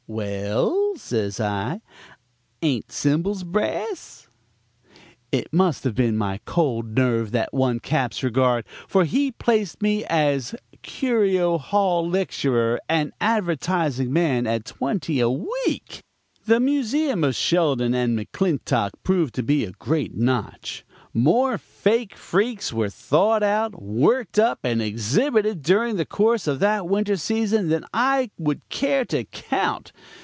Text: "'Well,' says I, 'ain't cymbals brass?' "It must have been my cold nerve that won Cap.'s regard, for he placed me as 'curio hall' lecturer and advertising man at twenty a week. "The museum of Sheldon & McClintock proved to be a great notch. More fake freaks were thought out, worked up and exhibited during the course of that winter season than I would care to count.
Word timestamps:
"'Well,' 0.07 0.95
says 0.97 1.39
I, 1.39 1.79
'ain't 2.61 2.91
cymbals 2.91 3.45
brass?' 3.45 4.27
"It 5.31 5.53
must 5.53 5.85
have 5.85 5.95
been 5.95 6.17
my 6.17 6.41
cold 6.43 6.97
nerve 6.97 7.31
that 7.31 7.53
won 7.53 7.79
Cap.'s 7.79 8.21
regard, 8.21 8.65
for 8.89 9.05
he 9.05 9.31
placed 9.31 9.81
me 9.81 10.03
as 10.03 10.53
'curio 10.83 11.57
hall' 11.57 12.09
lecturer 12.09 12.81
and 12.89 13.13
advertising 13.21 14.11
man 14.11 14.45
at 14.47 14.65
twenty 14.65 15.21
a 15.21 15.29
week. 15.29 16.01
"The 16.45 16.59
museum 16.59 17.23
of 17.23 17.35
Sheldon 17.35 17.93
& 17.93 17.93
McClintock 17.93 18.89
proved 19.03 19.33
to 19.35 19.43
be 19.43 19.63
a 19.63 19.71
great 19.71 20.17
notch. 20.17 20.83
More 21.13 21.57
fake 21.57 22.15
freaks 22.15 22.71
were 22.71 22.89
thought 22.89 23.43
out, 23.43 23.81
worked 23.81 24.39
up 24.39 24.59
and 24.63 24.81
exhibited 24.81 25.61
during 25.61 25.97
the 25.97 26.05
course 26.05 26.47
of 26.47 26.59
that 26.61 26.87
winter 26.87 27.17
season 27.17 27.67
than 27.67 27.85
I 27.93 28.31
would 28.37 28.67
care 28.69 29.03
to 29.05 29.25
count. 29.25 29.91